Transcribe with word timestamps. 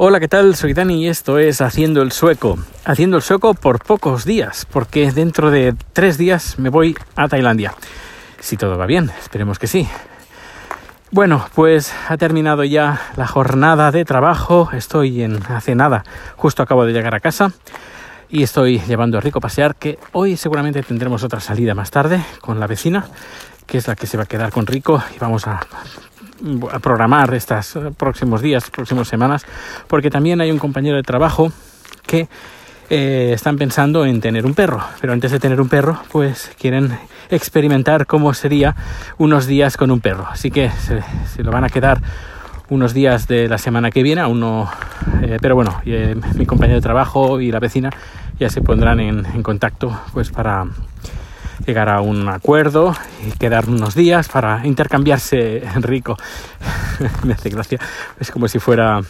Hola, 0.00 0.20
¿qué 0.20 0.28
tal? 0.28 0.54
Soy 0.54 0.74
Dani 0.74 1.02
y 1.02 1.08
esto 1.08 1.40
es 1.40 1.60
Haciendo 1.60 2.02
el 2.02 2.12
Sueco. 2.12 2.56
Haciendo 2.84 3.16
el 3.16 3.22
Sueco 3.24 3.54
por 3.54 3.82
pocos 3.82 4.24
días, 4.24 4.64
porque 4.70 5.10
dentro 5.10 5.50
de 5.50 5.74
tres 5.92 6.16
días 6.16 6.56
me 6.56 6.68
voy 6.68 6.96
a 7.16 7.26
Tailandia. 7.26 7.74
Si 8.38 8.56
todo 8.56 8.78
va 8.78 8.86
bien, 8.86 9.10
esperemos 9.20 9.58
que 9.58 9.66
sí. 9.66 9.88
Bueno, 11.10 11.44
pues 11.52 11.92
ha 12.08 12.16
terminado 12.16 12.62
ya 12.62 13.00
la 13.16 13.26
jornada 13.26 13.90
de 13.90 14.04
trabajo. 14.04 14.70
Estoy 14.72 15.24
en 15.24 15.42
hace 15.48 15.74
nada, 15.74 16.04
justo 16.36 16.62
acabo 16.62 16.84
de 16.84 16.92
llegar 16.92 17.16
a 17.16 17.20
casa 17.20 17.50
y 18.28 18.44
estoy 18.44 18.78
llevando 18.78 19.18
a 19.18 19.20
Rico 19.20 19.38
a 19.38 19.42
pasear, 19.42 19.74
que 19.74 19.98
hoy 20.12 20.36
seguramente 20.36 20.80
tendremos 20.84 21.24
otra 21.24 21.40
salida 21.40 21.74
más 21.74 21.90
tarde 21.90 22.24
con 22.40 22.60
la 22.60 22.68
vecina, 22.68 23.08
que 23.66 23.78
es 23.78 23.88
la 23.88 23.96
que 23.96 24.06
se 24.06 24.16
va 24.16 24.22
a 24.22 24.26
quedar 24.26 24.52
con 24.52 24.64
Rico 24.64 25.02
y 25.16 25.18
vamos 25.18 25.48
a 25.48 25.58
programar 26.82 27.32
estos 27.34 27.78
próximos 27.96 28.42
días, 28.42 28.70
próximas 28.70 29.08
semanas, 29.08 29.44
porque 29.86 30.10
también 30.10 30.40
hay 30.40 30.50
un 30.50 30.58
compañero 30.58 30.96
de 30.96 31.02
trabajo 31.02 31.52
que 32.06 32.28
eh, 32.90 33.32
están 33.34 33.58
pensando 33.58 34.06
en 34.06 34.20
tener 34.20 34.46
un 34.46 34.54
perro, 34.54 34.82
pero 35.00 35.12
antes 35.12 35.30
de 35.30 35.38
tener 35.38 35.60
un 35.60 35.68
perro, 35.68 36.00
pues 36.10 36.50
quieren 36.58 36.98
experimentar 37.28 38.06
cómo 38.06 38.32
sería 38.32 38.74
unos 39.18 39.46
días 39.46 39.76
con 39.76 39.90
un 39.90 40.00
perro. 40.00 40.26
Así 40.30 40.50
que 40.50 40.70
se, 40.70 41.42
lo 41.42 41.50
van 41.50 41.64
a 41.64 41.68
quedar 41.68 42.00
unos 42.70 42.94
días 42.94 43.28
de 43.28 43.48
la 43.48 43.58
semana 43.58 43.90
que 43.90 44.02
viene, 44.02 44.22
aún 44.22 44.40
no, 44.40 44.70
eh, 45.22 45.38
pero 45.40 45.54
bueno, 45.54 45.80
eh, 45.84 46.16
mi 46.34 46.46
compañero 46.46 46.76
de 46.76 46.82
trabajo 46.82 47.40
y 47.40 47.50
la 47.50 47.60
vecina 47.60 47.90
ya 48.38 48.48
se 48.48 48.62
pondrán 48.62 49.00
en 49.00 49.42
contacto 49.42 50.00
pues 50.12 50.30
para 50.30 50.66
llegar 51.66 51.88
a 51.88 52.00
un 52.00 52.28
acuerdo 52.28 52.94
y 53.26 53.32
quedar 53.38 53.68
unos 53.68 53.94
días 53.94 54.28
para 54.28 54.66
intercambiarse 54.66 55.62
rico. 55.76 56.16
Me 57.24 57.34
hace 57.34 57.50
gracia. 57.50 57.78
Es 58.18 58.30
como 58.30 58.48
si 58.48 58.58
fuera 58.58 59.00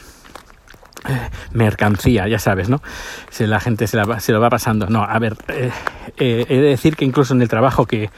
eh, 1.09 1.30
mercancía, 1.52 2.27
ya 2.29 2.38
sabes, 2.38 2.69
¿no? 2.69 2.83
Si 3.30 3.47
la 3.47 3.61
gente 3.61 3.87
se, 3.87 3.97
lo 3.97 4.41
va 4.41 4.51
pasando. 4.51 4.87
No, 4.88 5.02
a 5.04 5.19
ver, 5.19 5.37
eh, 5.49 5.71
eh, 6.16 6.46
he 6.49 6.57
de 6.57 6.69
decir 6.69 6.96
que 6.96 7.04
incluso 7.04 7.35
en 7.35 7.43
el 7.43 7.49
trabajo 7.49 7.87
que 7.87 8.10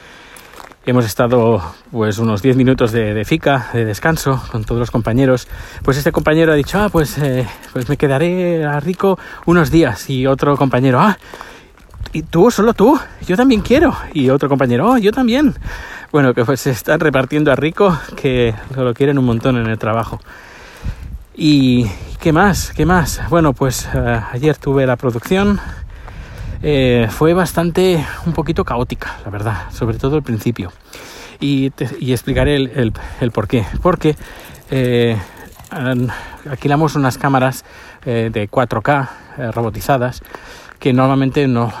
hemos 0.83 1.05
estado 1.05 1.61
pues 1.91 2.17
unos 2.17 2.41
10 2.41 2.57
minutos 2.57 2.91
de, 2.91 3.13
de, 3.13 3.23
fica, 3.23 3.69
de 3.71 3.85
descanso 3.85 4.41
con 4.51 4.63
todos 4.63 4.79
los 4.79 4.89
compañeros, 4.89 5.47
pues 5.83 5.97
este 5.97 6.11
compañero 6.11 6.51
ha 6.51 6.55
dicho, 6.55 6.79
ah, 6.79 6.89
pues, 6.89 7.17
pues 7.71 7.87
me 7.87 7.97
quedaré 7.97 8.65
a 8.65 8.79
rico 8.79 9.19
unos 9.45 9.69
días 9.69 10.09
y 10.09 10.25
otro 10.25 10.57
compañero, 10.57 10.99
ah, 10.99 11.17
y 12.13 12.23
tú, 12.23 12.51
solo 12.51 12.73
tú, 12.73 12.99
yo 13.25 13.35
también 13.37 13.61
quiero. 13.61 13.95
Y 14.13 14.29
otro 14.29 14.49
compañero, 14.49 14.91
oh, 14.91 14.97
yo 14.97 15.11
también. 15.11 15.55
Bueno, 16.11 16.33
que 16.33 16.43
pues 16.43 16.61
se 16.61 16.71
están 16.71 16.99
repartiendo 16.99 17.51
a 17.51 17.55
rico 17.55 17.97
que 18.15 18.53
lo 18.75 18.93
quieren 18.93 19.17
un 19.17 19.25
montón 19.25 19.57
en 19.57 19.67
el 19.67 19.77
trabajo. 19.77 20.19
¿Y 21.35 21.85
qué 22.19 22.33
más? 22.33 22.73
¿Qué 22.73 22.85
más? 22.85 23.21
Bueno, 23.29 23.53
pues 23.53 23.87
uh, 23.93 24.21
ayer 24.33 24.57
tuve 24.57 24.85
la 24.85 24.97
producción. 24.97 25.59
Eh, 26.63 27.07
fue 27.09 27.33
bastante, 27.33 28.05
un 28.25 28.33
poquito 28.33 28.63
caótica, 28.65 29.17
la 29.23 29.31
verdad, 29.31 29.71
sobre 29.71 29.97
todo 29.97 30.17
al 30.17 30.23
principio. 30.23 30.71
Y, 31.39 31.71
y 31.99 32.11
explicaré 32.11 32.55
el, 32.55 32.71
el, 32.75 32.93
el, 33.19 33.31
por 33.31 33.47
qué. 33.47 33.65
Porque 33.81 34.15
eh, 34.69 35.17
alquilamos 35.71 36.95
unas 36.95 37.17
cámaras 37.17 37.65
eh, 38.05 38.29
de 38.31 38.49
4K 38.49 39.09
eh, 39.37 39.51
robotizadas 39.51 40.21
que 40.79 40.93
normalmente 40.93 41.47
no, 41.47 41.71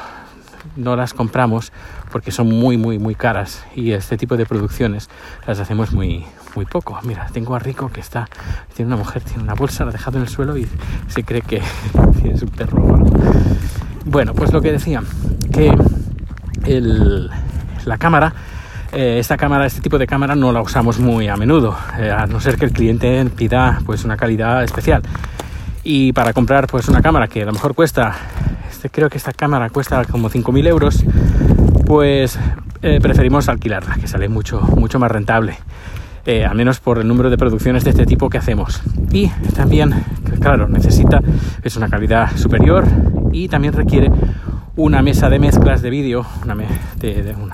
no 0.75 0.95
las 0.95 1.13
compramos 1.13 1.71
porque 2.11 2.31
son 2.31 2.47
muy, 2.47 2.77
muy, 2.77 2.99
muy 2.99 3.15
caras 3.15 3.65
y 3.75 3.91
este 3.91 4.17
tipo 4.17 4.37
de 4.37 4.45
producciones 4.45 5.09
las 5.47 5.59
hacemos 5.59 5.93
muy, 5.93 6.25
muy 6.55 6.65
poco. 6.65 6.99
Mira, 7.03 7.27
tengo 7.33 7.55
a 7.55 7.59
Rico 7.59 7.89
que 7.89 8.01
está, 8.01 8.27
tiene 8.75 8.87
una 8.89 8.97
mujer, 8.97 9.23
tiene 9.23 9.43
una 9.43 9.53
bolsa, 9.53 9.83
la 9.83 9.89
ha 9.89 9.93
dejado 9.93 10.17
en 10.17 10.23
el 10.23 10.29
suelo 10.29 10.57
y 10.57 10.67
se 11.07 11.23
cree 11.23 11.41
que 11.41 11.57
es 12.23 12.41
un 12.41 12.49
perro 12.49 13.03
Bueno, 14.05 14.33
pues 14.33 14.51
lo 14.51 14.61
que 14.61 14.71
decía, 14.71 15.01
que 15.51 15.73
el, 16.65 17.29
la 17.85 17.97
cámara, 17.97 18.33
eh, 18.91 19.17
esta 19.19 19.37
cámara, 19.37 19.65
este 19.65 19.81
tipo 19.81 19.97
de 19.97 20.07
cámara 20.07 20.35
no 20.35 20.51
la 20.51 20.61
usamos 20.61 20.99
muy 20.99 21.27
a 21.27 21.37
menudo, 21.37 21.77
eh, 21.97 22.11
a 22.11 22.25
no 22.27 22.39
ser 22.39 22.57
que 22.57 22.65
el 22.65 22.71
cliente 22.71 23.25
pida 23.35 23.81
pues 23.85 24.03
una 24.03 24.17
calidad 24.17 24.63
especial. 24.63 25.01
Y 25.83 26.13
para 26.13 26.33
comprar 26.33 26.67
pues 26.67 26.87
una 26.89 27.01
cámara 27.01 27.27
que 27.27 27.41
a 27.41 27.45
lo 27.45 27.53
mejor 27.53 27.73
cuesta 27.73 28.15
creo 28.89 29.09
que 29.09 29.17
esta 29.17 29.33
cámara 29.33 29.69
cuesta 29.69 30.03
como 30.05 30.29
5.000 30.29 30.67
euros, 30.67 31.03
pues 31.85 32.39
eh, 32.81 32.99
preferimos 33.01 33.49
alquilarla, 33.49 33.95
que 33.95 34.07
sale 34.07 34.27
mucho, 34.29 34.61
mucho 34.61 34.97
más 34.99 35.11
rentable. 35.11 35.57
Eh, 36.25 36.45
al 36.45 36.55
menos 36.55 36.79
por 36.79 36.99
el 36.99 37.07
número 37.07 37.29
de 37.29 37.37
producciones 37.37 37.83
de 37.83 37.91
este 37.91 38.05
tipo 38.05 38.29
que 38.29 38.37
hacemos. 38.37 38.81
Y 39.11 39.29
también, 39.55 40.03
claro, 40.39 40.67
necesita, 40.67 41.19
es 41.63 41.75
una 41.75 41.89
calidad 41.89 42.37
superior 42.37 42.85
y 43.31 43.47
también 43.47 43.73
requiere 43.73 44.11
una 44.75 45.01
mesa 45.01 45.29
de 45.29 45.39
mezclas 45.39 45.81
de 45.81 45.89
vídeo, 45.89 46.25
una, 46.43 46.55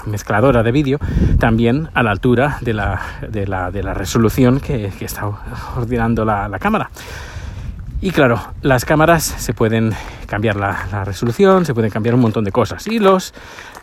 mezcladora 0.06 0.64
de 0.64 0.72
vídeo, 0.72 1.00
también 1.40 1.90
a 1.94 2.04
la 2.04 2.12
altura 2.12 2.58
de 2.62 2.74
la, 2.74 3.02
de 3.30 3.48
la, 3.48 3.72
la 3.72 3.94
resolución 3.94 4.60
que, 4.60 4.92
que, 4.98 5.06
está 5.06 5.26
ordenando 5.76 6.26
la, 6.26 6.48
la 6.48 6.60
cámara. 6.60 6.90
Y 8.00 8.12
claro, 8.12 8.40
las 8.62 8.86
cámaras 8.86 9.24
se 9.24 9.54
pueden 9.54 9.92
cambiar 10.28 10.56
la, 10.56 11.04
resolución, 11.04 11.66
se 11.66 11.74
pueden 11.74 11.90
cambiar 11.90 12.14
un 12.14 12.22
montón 12.22 12.44
de 12.44 12.52
cosas. 12.52 12.86
Y 12.86 13.00
los, 13.00 13.34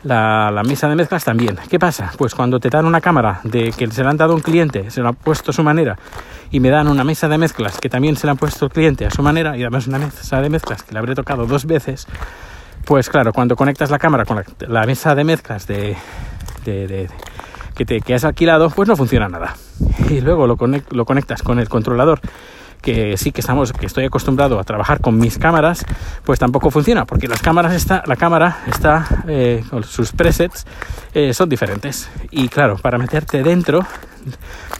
la, 0.05 0.63
mesa 0.65 0.89
de 0.89 0.95
mezclas 0.95 1.25
también. 1.25 1.59
¿Qué 1.69 1.81
pasa? 1.81 2.13
Pues 2.17 2.33
cuando 2.35 2.61
te 2.61 2.71
dan 2.71 2.87
una 2.87 3.01
cámara 3.01 3.41
de 3.43 3.73
que 3.73 3.91
se 3.91 4.05
la 4.05 4.11
han 4.11 4.17
dado 4.17 4.35
un 4.35 4.41
cliente, 4.41 4.89
se 4.93 5.03
la 5.03 5.09
ha 5.09 5.13
puesto 5.13 5.51
a 5.51 5.55
su 5.55 5.65
manera, 5.65 5.99
y 6.53 6.61
me 6.61 6.71
dan 6.71 6.87
una 6.87 7.03
mesa 7.03 7.29
de 7.29 7.39
mezclas 7.39 7.79
que 7.79 7.89
también 7.89 8.17
se 8.17 8.27
la 8.27 8.35
ha 8.35 8.37
puesto 8.37 8.67
el 8.67 8.71
cliente 8.71 9.05
a 9.05 9.11
su 9.11 9.21
manera, 9.21 9.57
y 9.57 9.63
además 9.63 9.89
una 9.89 9.99
mesa 9.99 10.41
de 10.41 10.49
mezclas 10.49 10.85
que 10.85 10.93
le 10.93 10.99
habré 11.01 11.17
tocado 11.17 11.47
dos 11.47 11.67
veces, 11.67 12.07
pues 12.85 13.09
claro, 13.09 13.33
cuando 13.33 13.57
conectas 13.57 13.91
la 13.91 13.99
cámara 13.99 14.25
con 14.25 14.45
la, 14.61 14.87
mesa 14.87 15.17
de 15.17 15.25
mezclas 15.25 15.67
de, 15.67 15.97
que, 16.65 17.85
te, 17.85 18.01
que 18.01 18.15
has 18.15 18.25
alquilado, 18.25 18.71
pues 18.71 18.89
no 18.89 18.95
funciona 18.95 19.29
nada. 19.29 19.57
Y 20.09 20.21
luego 20.21 20.47
lo 20.47 21.05
conectas 21.05 21.43
con 21.43 21.59
el 21.59 21.69
controlador 21.69 22.21
que 22.85 23.17
sí 23.17 23.33
que 23.33 23.41
estamos, 23.41 23.73
que 23.73 23.87
estoy 23.87 24.05
acostumbrado 24.05 24.61
a 24.61 24.65
trabajar 24.65 25.01
con 25.01 25.17
mis 25.19 25.39
cámaras, 25.39 25.87
pues 26.23 26.39
tampoco 26.39 26.71
funciona, 26.71 27.07
porque 27.07 27.27
las 27.27 27.41
cámaras 27.41 27.73
está, 27.73 28.03
la 28.07 28.17
cámara 28.17 28.59
está, 28.67 29.07
eh, 29.27 29.65
con 29.71 29.83
sus 29.83 30.13
presets 30.13 30.67
eh, 31.15 31.33
son 31.33 31.49
diferentes. 31.49 32.11
Y 32.31 32.49
claro, 32.49 32.77
para 32.77 32.99
meterte 32.99 33.43
dentro, 33.43 33.87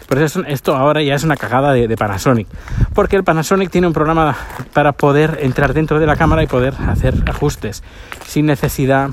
por 0.07 0.21
eso 0.21 0.43
esto 0.45 0.75
ahora 0.75 1.01
ya 1.01 1.15
es 1.15 1.23
una 1.23 1.35
cagada 1.35 1.73
de, 1.73 1.87
de, 1.87 1.97
Panasonic, 1.97 2.47
porque 2.93 3.15
el 3.15 3.23
Panasonic 3.23 3.71
tiene 3.71 3.87
un 3.87 3.93
programa 3.93 4.35
para 4.73 4.91
poder 4.91 5.39
entrar 5.41 5.73
dentro 5.73 5.99
de 5.99 6.05
la 6.05 6.15
cámara 6.15 6.43
y 6.43 6.47
poder 6.47 6.75
hacer 6.87 7.15
ajustes 7.25 7.81
sin 8.27 8.45
necesidad 8.45 9.09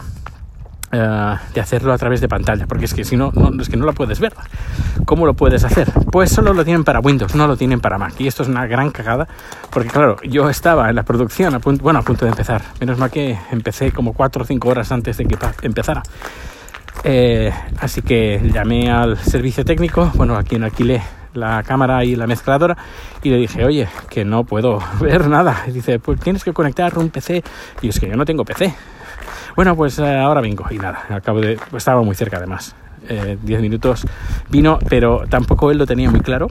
Uh, 0.95 1.39
de 1.55 1.61
hacerlo 1.63 1.95
a 1.95 1.97
través 1.97 2.21
de 2.21 2.29
pantalla, 2.29 2.67
porque 2.67 2.85
es 2.85 2.93
que 2.93 3.03
si 3.03 3.17
no, 3.17 3.33
no, 3.33 3.63
es 3.63 3.71
que 3.71 3.79
no 3.79 3.87
lo 3.87 3.95
puedes 3.95 4.21
ver. 4.21 4.35
¿Cómo 5.07 5.25
lo 5.25 5.33
puedes 5.33 5.65
hacer? 5.65 5.91
Pues 6.11 6.31
solo 6.31 6.53
lo 6.53 6.67
tienen 6.67 6.85
para 6.85 7.01
Windows, 7.01 7.35
no 7.35 7.47
lo 7.47 7.57
tienen 7.57 7.81
para 7.81 7.97
Mac. 7.97 8.13
Y 8.19 8.27
esto 8.27 8.43
es 8.43 8.51
una 8.51 8.67
gran 8.67 8.91
cagada, 8.91 9.27
porque 9.71 9.89
claro, 9.89 10.19
yo 10.23 10.51
estaba 10.51 10.91
en 10.91 10.97
la 10.97 11.03
producción, 11.03 11.55
a 11.55 11.61
punto, 11.61 11.83
bueno, 11.83 12.01
a 12.01 12.03
punto 12.03 12.27
de 12.27 12.33
empezar. 12.33 12.61
Menos 12.79 12.99
mal 12.99 13.11
que 13.11 13.39
empecé 13.51 13.91
como 13.91 14.13
4 14.13 14.43
o 14.43 14.45
5 14.45 14.69
horas 14.69 14.93
antes 14.93 15.17
de 15.17 15.25
que 15.25 15.39
empezara. 15.63 16.03
Eh, 17.05 17.51
así 17.81 18.03
que 18.03 18.43
llamé 18.53 18.91
al 18.91 19.17
servicio 19.17 19.65
técnico, 19.65 20.13
bueno, 20.15 20.37
a 20.37 20.43
quien 20.43 20.63
alquilé 20.63 21.03
la 21.33 21.63
cámara 21.63 22.05
y 22.05 22.17
la 22.17 22.27
mezcladora 22.27 22.77
y 23.23 23.31
le 23.31 23.39
dije, 23.39 23.65
oye, 23.65 23.89
que 24.11 24.27
no 24.27 24.45
puedo 24.45 24.79
ver 25.01 25.29
nada. 25.29 25.65
Y 25.67 25.73
dice, 25.73 25.99
pues 25.99 26.21
tienes 26.21 26.45
que 26.45 26.53
conectar 26.53 26.99
un 26.99 27.09
PC. 27.09 27.43
Y 27.81 27.89
es 27.89 27.99
que 27.99 28.09
yo 28.09 28.17
no 28.17 28.27
tengo 28.27 28.45
PC. 28.45 28.75
Bueno, 29.55 29.77
pues 29.77 29.99
eh, 29.99 30.19
ahora 30.19 30.41
vengo 30.41 30.65
y 30.71 30.79
nada, 30.79 31.05
acabo 31.11 31.41
de, 31.41 31.59
estaba 31.77 32.03
muy 32.03 32.15
cerca 32.15 32.39
además. 32.39 32.75
10 33.09 33.11
eh, 33.11 33.59
minutos 33.61 34.07
vino, 34.49 34.79
pero 34.89 35.25
tampoco 35.29 35.73
él 35.73 35.79
lo 35.79 35.87
tenía 35.87 36.09
muy 36.11 36.21
claro. 36.21 36.47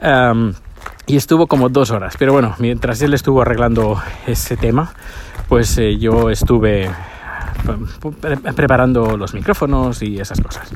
y 1.06 1.16
estuvo 1.16 1.46
como 1.46 1.68
dos 1.68 1.90
horas. 1.90 2.16
Pero 2.18 2.32
bueno, 2.32 2.54
mientras 2.58 3.00
él 3.02 3.14
estuvo 3.14 3.42
arreglando 3.42 4.00
ese 4.26 4.56
tema, 4.56 4.92
pues 5.48 5.76
eh, 5.78 5.98
yo 5.98 6.30
estuve 6.30 6.90
preparando 8.54 9.16
los 9.16 9.34
micrófonos 9.34 10.02
y 10.02 10.18
esas 10.20 10.40
cosas. 10.40 10.70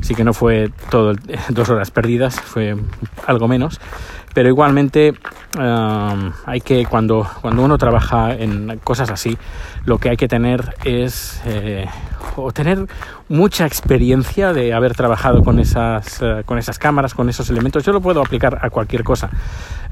Así 0.00 0.14
que 0.14 0.24
no 0.24 0.32
fue 0.32 0.70
todo 0.90 1.14
dos 1.50 1.68
horas 1.68 1.90
perdidas, 1.90 2.40
fue 2.40 2.76
algo 3.26 3.48
menos. 3.48 3.80
Pero 4.34 4.48
igualmente 4.50 5.14
um, 5.58 6.32
hay 6.46 6.60
que, 6.60 6.86
cuando, 6.86 7.26
cuando 7.40 7.62
uno 7.64 7.78
trabaja 7.78 8.34
en 8.34 8.78
cosas 8.84 9.10
así, 9.10 9.36
lo 9.84 9.98
que 9.98 10.10
hay 10.10 10.16
que 10.16 10.28
tener 10.28 10.76
es 10.84 11.40
eh, 11.44 11.86
tener 12.52 12.86
mucha 13.28 13.66
experiencia 13.66 14.52
de 14.52 14.72
haber 14.72 14.94
trabajado 14.94 15.42
con 15.42 15.58
esas, 15.58 16.22
uh, 16.22 16.44
con 16.44 16.58
esas 16.58 16.78
cámaras, 16.78 17.14
con 17.14 17.28
esos 17.28 17.48
elementos. 17.50 17.84
Yo 17.84 17.92
lo 17.92 18.00
puedo 18.00 18.20
aplicar 18.20 18.58
a 18.62 18.70
cualquier 18.70 19.02
cosa. 19.02 19.30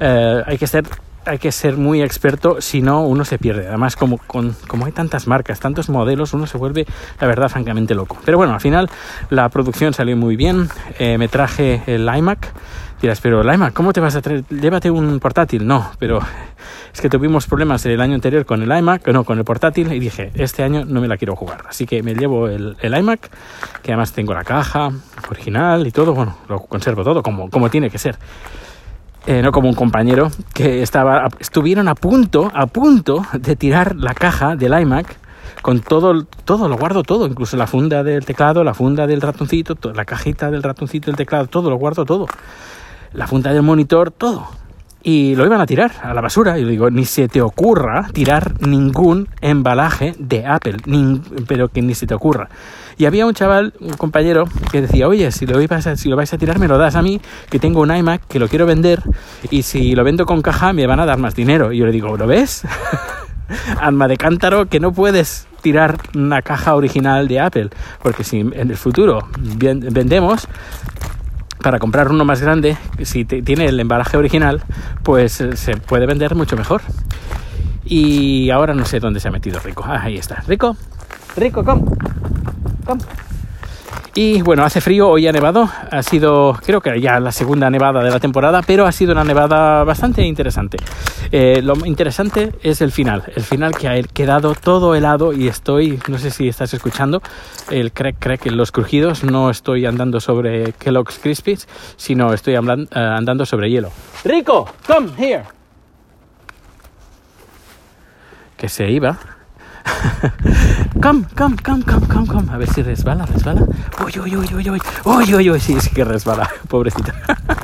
Uh, 0.00 0.43
hay 0.46 0.58
que 0.58 0.66
ser 0.66 0.84
hay 1.26 1.38
que 1.38 1.52
ser 1.52 1.76
muy 1.76 2.02
experto, 2.02 2.61
si 2.61 2.82
no 2.82 3.02
uno 3.02 3.25
se 3.25 3.38
pierde. 3.38 3.69
Además, 3.69 3.96
como, 3.96 4.19
con, 4.19 4.56
como 4.67 4.87
hay 4.87 4.93
tantas 4.93 5.26
marcas, 5.26 5.61
tantos 5.61 5.88
modelos, 5.88 6.32
uno 6.32 6.46
se 6.46 6.58
vuelve, 6.58 6.87
la 7.20 7.26
verdad, 7.26 7.49
francamente 7.49 7.94
loco. 7.94 8.19
Pero 8.25 8.38
bueno, 8.38 8.55
al 8.55 8.61
final 8.61 8.88
la 9.31 9.49
producción 9.49 9.93
salió 9.93 10.17
muy 10.17 10.37
bien. 10.37 10.69
Eh, 10.99 11.19
me 11.19 11.28
traje 11.28 11.82
el 11.87 12.08
iMac 12.08 12.52
Dirás, 13.00 13.20
pero 13.20 13.43
Laima, 13.43 13.73
¿cómo 13.73 13.93
te 13.93 14.00
vas 14.00 14.17
a 14.17 14.23
traer? 14.23 14.44
Llévate 14.49 14.90
un 14.90 15.20
portátil. 15.20 15.67
No, 15.67 15.90
pero 15.99 16.20
es 16.94 17.00
que 17.00 17.11
tuvimos 17.11 17.46
problemas 17.46 17.84
el 17.84 18.00
año 18.00 18.14
anterior 18.14 18.46
con 18.46 18.62
el 18.62 18.79
iMac, 18.79 19.06
no, 19.08 19.25
con 19.25 19.38
el 19.38 19.44
portátil, 19.44 19.93
y 19.93 20.00
dije, 20.00 20.31
este 20.34 20.62
año 20.62 20.84
no 20.87 21.02
me 21.02 21.08
la 21.08 21.19
quiero 21.19 21.37
jugar. 21.37 21.64
Así 21.69 21.84
que 21.84 22.02
me 22.02 22.14
llevo 22.14 22.49
el, 22.49 22.76
iMac, 22.82 23.31
que 23.82 23.93
además 23.93 24.12
tengo 24.12 24.32
la 24.32 24.44
caja 24.44 24.90
original 25.29 25.87
y 25.87 25.90
todo, 25.90 26.14
bueno, 26.14 26.38
lo 26.49 26.61
conservo 26.61 27.05
todo 27.05 27.22
como, 27.22 27.50
como 27.50 27.69
tiene 27.69 27.90
que 27.90 27.99
ser. 27.99 28.17
Eh, 29.26 29.43
no 29.43 29.50
como 29.50 29.69
un 29.69 29.75
compañero 29.75 30.31
que 30.55 30.82
estaba, 30.82 31.28
estuvieron 31.40 31.88
a 31.88 31.96
punto, 31.96 32.50
a 32.55 32.67
punto 32.67 33.26
de 33.32 33.56
tirar 33.56 33.96
la 33.96 34.14
caja 34.14 34.55
del 34.55 34.78
iMac 34.81 35.17
con 35.62 35.81
todo, 35.81 36.25
todo, 36.44 36.69
lo 36.69 36.76
guardo 36.76 37.02
todo, 37.02 37.26
incluso 37.26 37.56
la 37.56 37.67
funda 37.67 38.05
del 38.05 38.25
teclado, 38.25 38.62
la 38.62 38.73
funda 38.73 39.08
del 39.08 39.20
ratoncito, 39.20 39.75
la 39.93 40.05
cajita 40.05 40.50
del 40.52 40.62
ratoncito, 40.62 41.11
el 41.11 41.17
teclado, 41.17 41.49
todo, 41.49 41.70
lo 41.70 41.76
guardo 41.76 42.05
todo. 42.05 42.28
La 43.14 43.26
funda 43.26 43.52
del 43.52 43.62
monitor, 43.62 44.12
todo 44.12 44.49
y 45.06 45.37
lo 45.37 45.47
iban 45.47 45.61
a 45.61 45.67
tirar 45.67 45.93
a 46.03 46.12
la 46.14 46.20
basura. 46.20 46.58
Y 46.58 46.64
digo, 46.64 46.91
ni 46.91 47.05
se 47.05 47.29
te 47.29 47.41
ocurra 47.41 48.08
tirar 48.12 48.61
ningún 48.61 49.29
embalaje 49.41 50.17
de 50.19 50.44
Apple, 50.44 50.79
pero 51.47 51.69
que 51.69 51.81
ni 51.81 51.94
se 51.94 52.08
te 52.08 52.14
ocurra. 52.14 52.49
Y 52.99 53.05
había 53.05 53.25
un 53.25 53.32
chaval, 53.32 53.73
un 53.79 53.93
compañero, 53.93 54.47
que 54.73 54.82
decía, 54.82 55.06
oye, 55.06 55.31
si 55.31 55.47
lo, 55.47 55.58
vais 55.64 55.87
a, 55.87 55.97
si 55.97 56.08
lo 56.08 56.17
vais 56.17 56.35
a 56.35 56.38
tirar, 56.38 56.58
me 56.58 56.67
lo 56.67 56.76
das 56.76 56.97
a 56.97 57.03
mí, 57.03 57.20
que 57.49 57.61
tengo 57.61 57.82
un 57.82 57.94
iMac, 57.94 58.26
que 58.26 58.41
lo 58.41 58.49
quiero 58.49 58.67
vender, 58.67 59.00
y 59.49 59.62
si 59.62 59.94
lo 59.94 60.03
vendo 60.03 60.26
con 60.26 60.43
caja, 60.43 60.73
me 60.73 60.88
van 60.88 60.99
a 60.99 61.06
dar 61.06 61.19
más 61.19 61.37
dinero. 61.37 61.73
Y 61.73 61.79
yo 61.79 61.87
le 61.87 61.93
digo, 61.93 62.17
¿lo 62.17 62.26
ves? 62.26 62.64
Alma 63.81 64.08
de 64.08 64.17
cántaro, 64.17 64.67
que 64.67 64.81
no 64.81 64.91
puedes 64.91 65.47
tirar 65.62 65.99
una 66.17 66.43
caja 66.43 66.75
original 66.75 67.29
de 67.29 67.38
Apple, 67.38 67.70
porque 68.03 68.25
si 68.25 68.41
en 68.41 68.70
el 68.70 68.76
futuro 68.76 69.20
vendemos, 69.38 70.49
para 71.62 71.79
comprar 71.79 72.11
uno 72.11 72.25
más 72.25 72.41
grande, 72.41 72.76
si 73.03 73.25
tiene 73.25 73.67
el 73.67 73.81
embalaje 73.81 74.17
original, 74.17 74.62
pues 75.03 75.41
eh, 75.41 75.56
se 75.56 75.76
puede 75.76 76.06
vender 76.06 76.35
mucho 76.35 76.56
mejor. 76.56 76.82
Y 77.85 78.50
ahora 78.50 78.75
no 78.75 78.85
sé 78.85 79.00
dónde 79.00 79.20
se 79.20 79.29
ha 79.29 79.31
metido 79.31 79.61
Rico. 79.61 79.85
Ah, 79.87 80.03
ahí 80.03 80.17
está. 80.17 80.43
Rico, 80.47 80.76
Rico, 81.37 81.64
come. 81.64 81.82
Come. 82.85 83.00
Y 84.18 84.40
bueno, 84.40 84.64
hace 84.64 84.80
frío, 84.80 85.10
hoy 85.10 85.26
ha 85.26 85.32
nevado, 85.32 85.68
ha 85.90 86.02
sido 86.02 86.58
creo 86.64 86.80
que 86.80 86.98
ya 87.02 87.20
la 87.20 87.32
segunda 87.32 87.68
nevada 87.68 88.02
de 88.02 88.10
la 88.10 88.18
temporada, 88.18 88.62
pero 88.62 88.86
ha 88.86 88.92
sido 88.92 89.12
una 89.12 89.24
nevada 89.24 89.84
bastante 89.84 90.22
interesante. 90.22 90.78
Eh, 91.30 91.60
lo 91.62 91.74
interesante 91.84 92.54
es 92.62 92.80
el 92.80 92.92
final, 92.92 93.24
el 93.36 93.42
final 93.42 93.76
que 93.76 93.88
ha 93.88 94.02
quedado 94.02 94.54
todo 94.54 94.94
helado 94.94 95.34
y 95.34 95.48
estoy, 95.48 96.00
no 96.08 96.16
sé 96.16 96.30
si 96.30 96.48
estás 96.48 96.72
escuchando, 96.72 97.20
el 97.70 97.92
crack 97.92 98.16
crack, 98.18 98.46
los 98.46 98.72
crujidos, 98.72 99.22
no 99.22 99.50
estoy 99.50 99.84
andando 99.84 100.19
sobre 100.19 100.72
Kellogg's 100.72 101.19
Crispies, 101.19 101.69
sino 101.98 102.32
estoy 102.32 102.54
eh, 102.54 102.58
andando 102.94 103.44
sobre 103.44 103.69
hielo. 103.69 103.90
Rico, 104.24 104.66
come 104.86 105.10
here. 105.19 105.44
Que 108.56 108.70
se 108.70 108.90
iba. 108.90 109.35
come, 111.02 111.24
come, 111.36 111.56
come, 111.62 111.82
come, 111.82 112.06
come, 112.06 112.26
come. 112.26 112.52
A 112.52 112.56
ver 112.58 112.68
si 112.68 112.82
resbala, 112.82 113.26
resbala. 113.26 113.62
Uy, 114.04 114.18
uy, 114.18 114.36
uy, 114.36 114.48
uy, 114.54 114.70
uy. 114.70 114.80
Uy, 115.04 115.34
uy, 115.34 115.50
uy. 115.50 115.60
Sí, 115.60 115.80
sí 115.80 115.90
que 115.90 116.04
resbala. 116.04 116.48
Pobrecita. 116.68 117.14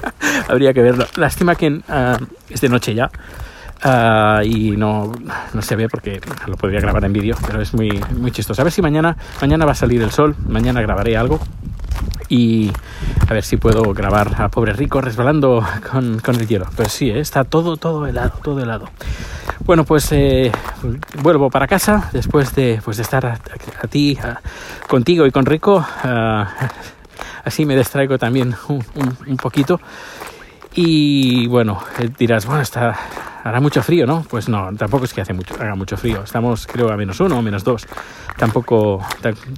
Habría 0.48 0.72
que 0.72 0.82
verlo. 0.82 1.06
Lástima 1.16 1.54
que 1.54 1.69
uh, 1.69 2.24
es 2.48 2.60
de 2.60 2.69
noche 2.69 2.94
ya. 2.94 3.10
Uh, 3.84 4.42
y 4.44 4.76
no, 4.76 5.12
no 5.52 5.62
se 5.62 5.74
ve 5.74 5.88
porque 5.88 6.20
lo 6.46 6.56
podría 6.56 6.80
grabar 6.80 7.04
en 7.04 7.12
vídeo, 7.12 7.36
pero 7.44 7.60
es 7.60 7.74
muy, 7.74 8.00
muy 8.16 8.30
chistoso. 8.30 8.62
A 8.62 8.64
ver 8.64 8.72
si 8.72 8.80
mañana, 8.80 9.16
mañana 9.40 9.64
va 9.64 9.72
a 9.72 9.74
salir 9.74 10.00
el 10.02 10.12
sol, 10.12 10.36
mañana 10.46 10.80
grabaré 10.80 11.16
algo 11.16 11.40
y 12.28 12.70
a 13.28 13.34
ver 13.34 13.42
si 13.44 13.56
puedo 13.56 13.92
grabar 13.92 14.40
a 14.40 14.48
pobre 14.48 14.72
rico 14.72 15.00
resbalando 15.00 15.66
con, 15.90 16.20
con 16.20 16.36
el 16.36 16.46
hielo. 16.46 16.66
Pero 16.76 16.88
sí, 16.88 17.10
¿eh? 17.10 17.20
está 17.20 17.44
todo, 17.44 17.76
todo 17.76 18.06
helado, 18.06 18.32
todo 18.42 18.60
helado. 18.60 18.88
Bueno, 19.60 19.84
pues 19.84 20.10
eh, 20.12 20.50
vuelvo 21.22 21.50
para 21.50 21.66
casa 21.66 22.08
después 22.12 22.54
de, 22.54 22.81
pues, 22.84 22.96
de 22.96 23.02
estar 23.02 23.25
a, 23.26 23.38
ti, 23.88 24.19
contigo 24.88 25.26
y 25.26 25.31
con 25.31 25.46
Rico. 25.46 25.84
así 27.44 27.64
me 27.66 27.76
distraigo 27.76 28.19
también 28.19 28.54
un, 28.69 28.84
un, 29.26 29.37
poquito. 29.37 29.81
Y 30.75 31.46
bueno, 31.49 31.82
eh, 31.99 32.10
dirás, 32.19 32.46
bueno, 32.46 32.62
está, 32.62 32.99
hará 33.44 33.60
mucho 33.60 33.82
frío, 33.82 34.06
¿no? 34.06 34.25
Pues 34.28 34.49
no, 34.49 34.75
tampoco 34.76 35.04
es 35.04 35.12
que 35.12 35.20
hace 35.20 35.32
mucho, 35.32 35.55
haga 35.60 35.75
mucho 35.75 35.96
frío. 35.96 36.22
Estamos, 36.22 36.66
creo, 36.66 36.90
a 36.90 36.96
menos 36.96 37.20
uno 37.20 37.38
o 37.38 37.43
menos 37.43 37.64
dos. 37.64 37.87
Tampoco, 38.37 39.05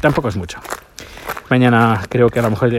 tampoco 0.01 0.29
es 0.29 0.37
mucho. 0.37 0.59
Mañana 1.51 2.01
creo 2.09 2.29
que 2.31 2.39
a 2.39 2.43
lo 2.43 2.51
mejor 2.51 2.71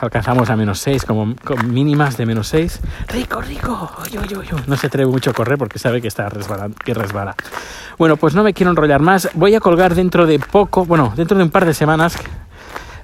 alcanzamos 0.00 0.50
a 0.50 0.56
menos 0.56 0.78
6, 0.80 1.04
como 1.04 1.34
con 1.44 1.72
mínimas 1.72 2.16
de 2.16 2.26
menos 2.26 2.48
6. 2.48 2.80
Rico, 3.08 3.40
rico. 3.40 3.90
No 4.66 4.76
se 4.76 4.86
atreve 4.86 5.10
mucho 5.10 5.30
a 5.30 5.32
correr 5.32 5.58
porque 5.58 5.78
sabe 5.78 6.00
que 6.00 6.08
está 6.08 6.28
resbalando, 6.28 6.76
que 6.84 6.94
resbala. 6.94 7.34
Bueno, 7.98 8.16
pues 8.16 8.34
no 8.34 8.42
me 8.42 8.52
quiero 8.52 8.70
enrollar 8.70 9.00
más. 9.00 9.30
Voy 9.34 9.54
a 9.54 9.60
colgar 9.60 9.94
dentro 9.94 10.26
de 10.26 10.38
poco, 10.38 10.84
bueno, 10.84 11.12
dentro 11.16 11.36
de 11.36 11.44
un 11.44 11.50
par 11.50 11.64
de 11.64 11.74
semanas, 11.74 12.16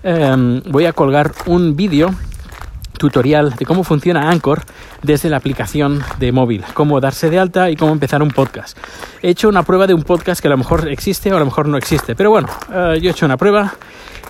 em, 0.03 0.63
voy 0.67 0.87
a 0.87 0.93
colgar 0.93 1.33
un 1.47 1.77
vídeo 1.77 2.15
tutorial 2.99 3.55
de 3.55 3.67
cómo 3.67 3.85
funciona 3.85 4.31
Anchor 4.31 4.63
desde 5.03 5.29
la 5.29 5.37
aplicación 5.37 6.03
de 6.19 6.33
móvil, 6.33 6.65
cómo 6.75 7.01
darse 7.01 7.31
de 7.31 7.39
alta 7.39 7.71
y 7.71 7.77
cómo 7.77 7.93
empezar 7.93 8.23
un 8.23 8.31
podcast. 8.31 8.77
He 9.23 9.31
hecho 9.31 9.49
una 9.49 9.63
prueba 9.63 9.87
de 9.87 9.95
un 9.95 10.03
podcast 10.03 10.41
que 10.41 10.49
a 10.49 10.51
lo 10.51 10.57
mejor 10.57 10.89
existe 10.89 11.33
o 11.33 11.37
a 11.37 11.39
lo 11.39 11.47
mejor 11.47 11.69
no 11.69 11.77
existe, 11.77 12.15
pero 12.15 12.31
bueno, 12.31 12.49
eh, 12.73 12.99
yo 13.01 13.11
he 13.11 13.13
hecho 13.13 13.27
una 13.27 13.37
prueba 13.37 13.75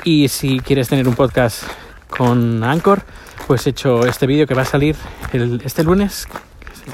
y 0.07 0.29
si 0.29 0.61
quieres 0.61 0.89
tener 0.89 1.09
un 1.09 1.17
podcast 1.17 1.65
con 2.09 2.63
Anchor, 2.63 3.03
pues 3.49 3.67
he 3.67 3.71
hecho 3.71 4.07
este 4.07 4.29
vídeo 4.29 4.47
que 4.47 4.55
va 4.55 4.63
a 4.63 4.65
salir 4.65 4.95
este 5.65 5.83
lunes 5.83 6.29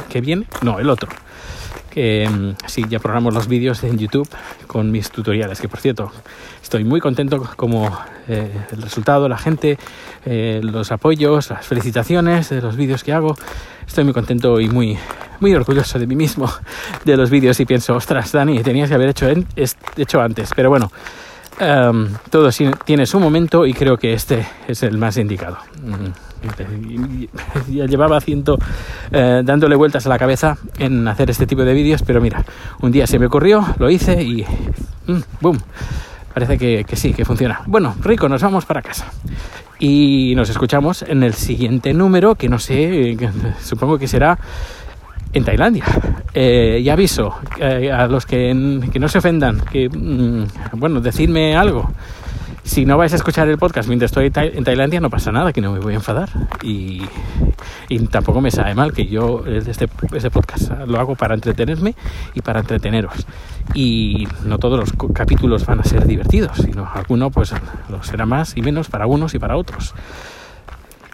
que 0.08 0.22
viene, 0.22 0.46
no, 0.62 0.78
el 0.78 0.88
otro. 0.88 1.10
Que 1.90 2.26
mm, 2.26 2.66
sí, 2.66 2.86
ya 2.88 3.00
programamos 3.00 3.34
los 3.34 3.48
vídeos 3.48 3.84
en 3.84 3.98
YouTube 3.98 4.26
con 4.66 4.90
mis 4.90 5.10
tutoriales, 5.10 5.60
que 5.60 5.68
por 5.68 5.78
cierto, 5.78 6.10
estoy 6.62 6.84
muy 6.84 7.00
contento 7.00 7.46
como 7.56 7.94
eh, 8.28 8.50
el 8.72 8.80
resultado, 8.80 9.28
la 9.28 9.36
gente, 9.36 9.78
eh, 10.24 10.60
los 10.62 10.90
apoyos, 10.90 11.50
las 11.50 11.66
felicitaciones 11.66 12.48
de 12.48 12.62
los 12.62 12.76
vídeos 12.76 13.04
que 13.04 13.12
hago. 13.12 13.36
Estoy 13.86 14.04
muy 14.04 14.14
contento 14.14 14.58
y 14.58 14.70
muy, 14.70 14.98
muy 15.38 15.54
orgulloso 15.54 15.98
de 15.98 16.06
mí 16.06 16.16
mismo, 16.16 16.50
de 17.04 17.18
los 17.18 17.28
vídeos 17.28 17.60
y 17.60 17.66
pienso, 17.66 17.94
ostras, 17.94 18.32
Dani, 18.32 18.62
tenías 18.62 18.88
que 18.88 18.94
haber 18.94 19.10
hecho, 19.10 19.26
hecho 19.98 20.22
antes. 20.22 20.52
Pero 20.56 20.70
bueno, 20.70 20.90
Um, 21.62 22.08
todo 22.28 22.50
tiene 22.84 23.06
su 23.06 23.20
momento 23.20 23.66
y 23.66 23.72
creo 23.72 23.96
que 23.96 24.14
este 24.14 24.44
es 24.66 24.82
el 24.82 24.98
más 24.98 25.16
indicado. 25.16 25.58
Ya 27.68 27.86
llevaba 27.86 28.16
haciendo, 28.16 28.58
eh, 29.12 29.42
dándole 29.44 29.76
vueltas 29.76 30.04
a 30.06 30.08
la 30.08 30.18
cabeza 30.18 30.58
en 30.78 31.06
hacer 31.06 31.30
este 31.30 31.46
tipo 31.46 31.62
de 31.62 31.72
vídeos, 31.72 32.02
pero 32.02 32.20
mira, 32.20 32.44
un 32.80 32.90
día 32.90 33.06
se 33.06 33.20
me 33.20 33.26
ocurrió, 33.26 33.64
lo 33.78 33.90
hice 33.90 34.20
y 34.22 34.44
mm, 35.06 35.20
¡boom! 35.40 35.58
Parece 36.34 36.58
que 36.58 36.96
sí, 36.96 37.12
que 37.12 37.24
funciona. 37.24 37.60
Bueno, 37.66 37.94
rico, 38.00 38.28
nos 38.28 38.42
vamos 38.42 38.64
para 38.64 38.82
casa. 38.82 39.06
Y 39.78 40.34
nos 40.36 40.48
escuchamos 40.48 41.02
en 41.02 41.24
el 41.24 41.34
siguiente 41.34 41.92
número, 41.92 42.36
que 42.36 42.48
no 42.48 42.60
sé, 42.60 43.16
supongo 43.62 43.98
que 43.98 44.06
será 44.06 44.38
en 45.32 45.44
Tailandia. 45.44 45.84
Eh, 46.34 46.80
y 46.82 46.88
aviso 46.88 47.34
eh, 47.58 47.90
a 47.92 48.06
los 48.06 48.24
que, 48.26 48.54
no 48.54 49.08
se 49.08 49.18
ofendan, 49.18 49.60
que, 49.60 49.88
mm, 49.88 50.78
bueno, 50.78 51.00
decidme 51.00 51.56
algo. 51.56 51.90
Si 52.64 52.86
no 52.86 52.96
vais 52.96 53.12
a 53.12 53.16
escuchar 53.16 53.48
el 53.48 53.58
podcast 53.58 53.88
mientras 53.88 54.12
estoy 54.12 54.30
en 54.34 54.62
Tailandia, 54.62 55.00
no 55.00 55.10
pasa 55.10 55.32
nada, 55.32 55.52
que 55.52 55.60
no 55.60 55.72
me 55.72 55.80
voy 55.80 55.94
a 55.94 55.96
enfadar. 55.96 56.28
Y, 56.62 57.02
tampoco 58.10 58.40
me 58.40 58.50
sabe 58.50 58.74
mal 58.74 58.92
que 58.92 59.06
yo 59.06 59.42
este, 59.46 59.88
este 60.14 60.30
podcast 60.30 60.70
lo 60.86 61.00
hago 61.00 61.16
para 61.16 61.34
entretenerme 61.34 61.96
y 62.34 62.40
para 62.40 62.60
entreteneros. 62.60 63.26
Y 63.74 64.28
no 64.44 64.58
todos 64.58 64.78
los 64.78 64.92
capítulos 65.12 65.66
van 65.66 65.80
a 65.80 65.84
ser 65.84 66.06
divertidos, 66.06 66.56
sino 66.58 66.88
alguno 66.94 67.30
pues 67.30 67.52
lo 67.88 68.02
será 68.04 68.26
más 68.26 68.56
y 68.56 68.62
menos 68.62 68.88
para 68.88 69.06
unos 69.06 69.34
y 69.34 69.40
para 69.40 69.56
otros. 69.56 69.92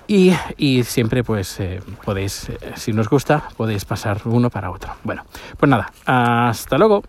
Y, 0.09 0.85
siempre 0.85 1.23
pues 1.23 1.61
eh, 1.61 1.83
podéis, 2.03 2.49
eh, 2.49 2.59
si 2.77 2.95
nos 2.95 3.11
gusta, 3.11 3.45
podéis 3.59 3.85
pasar 3.85 4.23
uno 4.25 4.49
para 4.49 4.71
otro. 4.71 4.95
Bueno, 5.05 5.25
pues 5.59 5.69
nada, 5.69 5.93
hasta 6.07 6.79
luego. 6.79 7.03